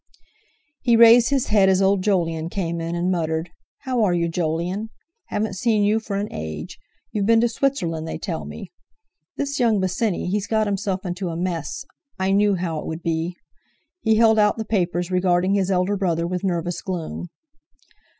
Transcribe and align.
He 0.81 0.95
raised 0.95 1.29
his 1.29 1.49
head 1.49 1.69
as 1.69 1.79
old 1.79 2.01
Jolyon 2.01 2.49
came 2.49 2.81
in, 2.81 2.95
and 2.95 3.11
muttered: 3.11 3.51
"How 3.81 4.01
are 4.01 4.15
you, 4.15 4.27
Jolyon? 4.29 4.89
Haven't 5.27 5.53
seen 5.53 5.83
you 5.83 5.99
for 5.99 6.15
an 6.15 6.27
age. 6.31 6.79
You've 7.11 7.27
been 7.27 7.39
to 7.41 7.47
Switzerland, 7.47 8.07
they 8.07 8.17
tell 8.17 8.43
me. 8.43 8.71
This 9.37 9.59
young 9.59 9.79
Bosinney, 9.79 10.25
he's 10.27 10.47
got 10.47 10.65
himself 10.65 11.05
into 11.05 11.29
a 11.29 11.37
mess. 11.37 11.85
I 12.17 12.31
knew 12.31 12.55
how 12.55 12.79
it 12.79 12.87
would 12.87 13.03
be!" 13.03 13.35
He 13.99 14.15
held 14.15 14.39
out 14.39 14.57
the 14.57 14.65
papers, 14.65 15.11
regarding 15.11 15.53
his 15.53 15.69
elder 15.69 15.95
brother 15.95 16.25
with 16.25 16.43
nervous 16.43 16.81
gloom. 16.81 17.27